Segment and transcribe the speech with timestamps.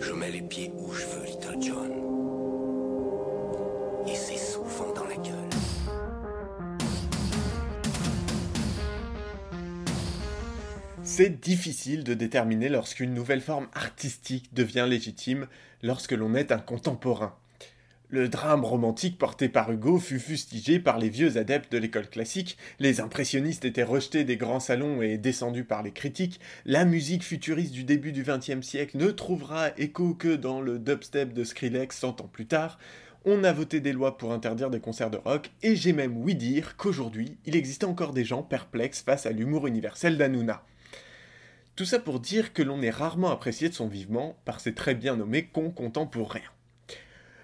[0.00, 1.92] Je mets les pieds où je veux, Little John.
[4.06, 5.50] Et c'est souvent dans la gueule.
[11.02, 15.46] C'est difficile de déterminer lorsqu'une nouvelle forme artistique devient légitime
[15.82, 17.36] lorsque l'on est un contemporain.
[18.12, 22.58] Le drame romantique porté par Hugo fut fustigé par les vieux adeptes de l'école classique,
[22.80, 27.70] les impressionnistes étaient rejetés des grands salons et descendus par les critiques, la musique futuriste
[27.70, 32.20] du début du XXe siècle ne trouvera écho que dans le dubstep de Skrillex cent
[32.20, 32.80] ans plus tard,
[33.24, 36.34] on a voté des lois pour interdire des concerts de rock, et j'ai même ouï
[36.34, 40.64] dire qu'aujourd'hui, il existe encore des gens perplexes face à l'humour universel d'Anouna.
[41.76, 44.96] Tout ça pour dire que l'on est rarement apprécié de son vivement par ces très
[44.96, 46.40] bien nommés cons contemporains.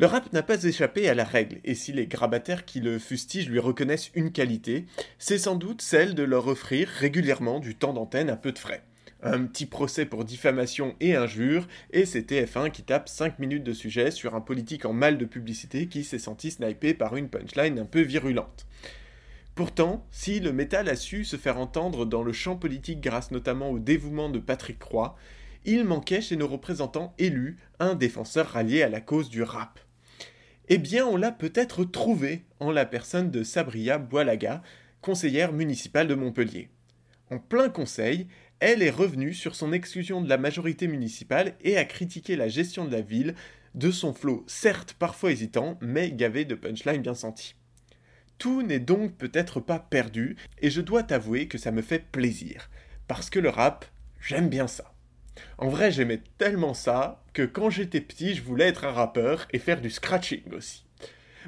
[0.00, 3.48] Le rap n'a pas échappé à la règle, et si les grabataires qui le fustigent
[3.48, 4.86] lui reconnaissent une qualité,
[5.18, 8.84] c'est sans doute celle de leur offrir régulièrement du temps d'antenne à peu de frais.
[9.24, 13.72] Un petit procès pour diffamation et injure, et c'est TF1 qui tape 5 minutes de
[13.72, 17.80] sujet sur un politique en mal de publicité qui s'est senti snipé par une punchline
[17.80, 18.68] un peu virulente.
[19.56, 23.70] Pourtant, si le métal a su se faire entendre dans le champ politique grâce notamment
[23.70, 25.16] au dévouement de Patrick Croix,
[25.64, 29.80] il manquait chez nos représentants élus un défenseur rallié à la cause du rap.
[30.70, 34.62] Eh bien, on l'a peut-être trouvé en la personne de Sabria Boilaga,
[35.00, 36.68] conseillère municipale de Montpellier.
[37.30, 38.26] En plein conseil,
[38.60, 42.84] elle est revenue sur son exclusion de la majorité municipale et a critiqué la gestion
[42.84, 43.34] de la ville,
[43.74, 47.54] de son flot certes parfois hésitant, mais gavé de punchlines bien senties.
[48.36, 52.68] Tout n'est donc peut-être pas perdu, et je dois t'avouer que ça me fait plaisir,
[53.06, 53.86] parce que le rap,
[54.20, 54.92] j'aime bien ça.
[55.58, 59.58] En vrai, j'aimais tellement ça que quand j'étais petit, je voulais être un rappeur et
[59.58, 60.84] faire du scratching aussi.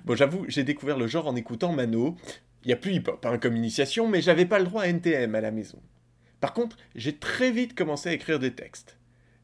[0.04, 2.16] Bon, j'avoue, j'ai découvert le genre en écoutant Mano.
[2.64, 5.40] Il a plus hip-hop hein, comme initiation, mais j'avais pas le droit à NTM à
[5.40, 5.80] la maison.
[6.40, 8.96] Par contre, j'ai très vite commencé à écrire des textes.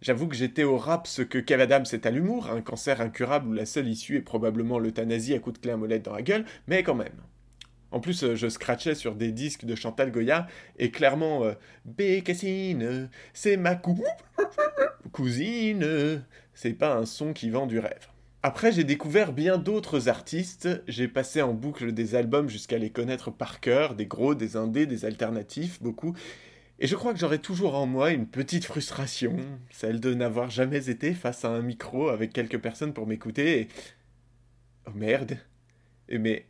[0.02, 3.48] J'avoue que j'étais au rap ce que Kev Adams est à l'humour, un cancer incurable
[3.48, 6.22] où la seule issue est probablement l'euthanasie à coup de clé à molette dans la
[6.22, 7.22] gueule, mais quand même.
[7.90, 10.46] En plus, euh, je scratchais sur des disques de Chantal Goya,
[10.78, 14.02] et clairement, euh, Bécassine, c'est ma cou
[15.12, 16.22] cousine,
[16.54, 18.08] c'est pas un son qui vend du rêve.
[18.42, 23.30] Après, j'ai découvert bien d'autres artistes, j'ai passé en boucle des albums jusqu'à les connaître
[23.30, 26.14] par cœur, des gros, des indés, des alternatifs, beaucoup,
[26.78, 29.36] et je crois que j'aurais toujours en moi une petite frustration,
[29.70, 33.68] celle de n'avoir jamais été face à un micro avec quelques personnes pour m'écouter, et...
[34.86, 35.38] Oh merde.
[36.08, 36.46] Mais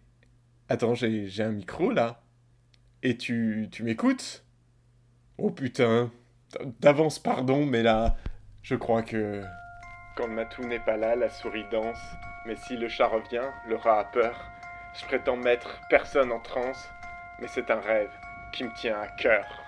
[0.69, 2.23] Attends, j'ai un micro là.
[3.03, 4.45] Et tu, tu m'écoutes?
[5.39, 6.11] Oh putain.
[6.81, 8.17] D'avance pardon, mais là,
[8.63, 9.43] je crois que...
[10.17, 12.01] Quand matou n'est pas là, la souris danse.
[12.47, 14.51] Mais si le chat revient, le rat a peur.
[14.99, 16.89] Je prétends mettre personne en transe,
[17.41, 18.11] mais c'est un rêve
[18.53, 19.66] qui me tient à cœur.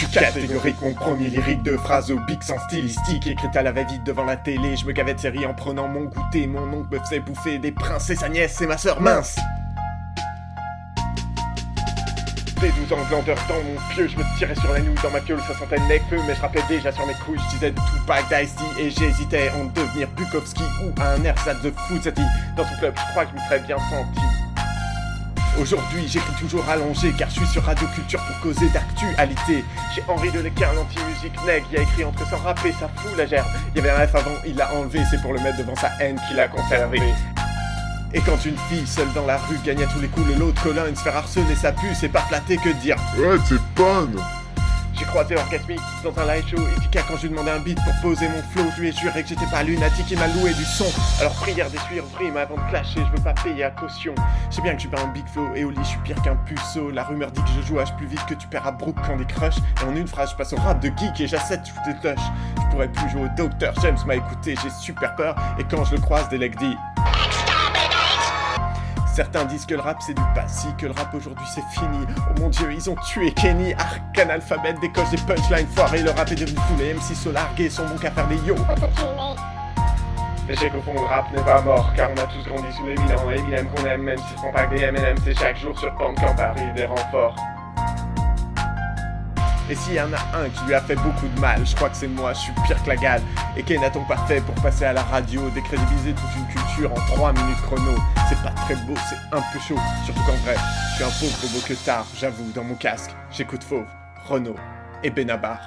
[0.00, 4.02] Suis catégorique, mon premier lyrique de phrases au bic sans stylistique, écrite à la va-vite
[4.02, 6.98] devant la télé, je me gavais de série en prenant mon goûter, mon oncle me
[7.00, 9.36] faisait bouffer des princes et sa nièce et ma sœur mince.
[12.62, 15.20] Des 12 ans de dans mon pieu, je me tirais sur la nuit dans ma
[15.20, 18.56] piole, sentait le feu, mais je rappelais déjà sur mes couilles, je disais Tupac, dice
[18.78, 22.22] et j'hésitais en devenir Bukowski ou un ersatz de Fuzati.
[22.56, 24.29] Dans son club, je crois que je me serais bien senti.
[25.58, 29.64] Aujourd'hui, j'écris toujours allongé car je suis sur Radio Culture pour causer d'actualité.
[29.94, 33.46] J'ai Henri Delequin, l'anti-musique nègre, il a écrit entre sans rapper, ça fout la gerbe.
[33.74, 35.90] Il y avait un F avant, il l'a enlevé, c'est pour le mettre devant sa
[36.00, 37.00] haine qu'il a conservé.
[38.12, 40.52] Et quand une fille seule dans la rue gagne à tous les coups le lot
[40.52, 42.96] de Colin, se faire harceler sa puce, c'est pas flatté que de dire?
[43.18, 44.20] Ouais, c'est bonne
[45.00, 47.94] j'ai croisé Orgasmic dans un live show efficace quand je lui demandais un beat pour
[48.02, 48.64] poser mon flow.
[48.76, 50.84] Je lui ai juré que j'étais pas lunatique, il m'a loué du son.
[51.20, 54.14] Alors prière d'essuyer rime avant de clasher, je veux pas payer à caution.
[54.50, 55.98] Je sais bien que je suis pas un big flow et au lit je suis
[56.00, 56.90] pire qu'un puceau.
[56.90, 59.16] La rumeur dit que je joue H plus vite que tu perds à Brook quand
[59.16, 59.56] des crush.
[59.82, 62.26] Et en une phrase, je passe au rap de geek et j'assète toutes les touches.
[62.56, 65.34] Je pourrais plus jouer au docteur, James m'a écouté, j'ai super peur.
[65.58, 66.76] Et quand je le croise, des legs dit
[69.20, 72.06] Certains disent que le rap c'est du passé, que le rap aujourd'hui c'est fini.
[72.30, 76.00] Oh mon dieu, ils ont tué Kenny, arc analphabète, décoche des punchlines foirées.
[76.00, 78.54] Le rap est devenu fou, les MC sont largués, sont bons qu'à faire des yo.
[80.48, 82.94] J'ai qu'au fond le rap n'est pas mort, car on a tous grandi sous les
[82.94, 83.30] bilans.
[83.30, 86.14] Eminem qu'on aime, même s'ils font pas que des M&M, c'est chaque jour sur quand
[86.40, 87.36] arrive des renforts.
[89.70, 91.88] Et s'il y en a un qui lui a fait beaucoup de mal, je crois
[91.88, 93.22] que c'est moi, je suis pire que la gale.
[93.56, 96.96] Et qu'est n'a-t-on pas fait pour passer à la radio, décrédibiliser toute une culture en
[97.14, 97.94] 3 minutes chrono?
[98.28, 100.56] C'est pas très beau, c'est un peu chaud, surtout qu'en vrai,
[100.90, 103.86] je suis un pauvre beau que tard, j'avoue, dans mon casque, j'écoute Fauve,
[104.28, 104.56] Renault
[105.04, 105.60] et Benabar.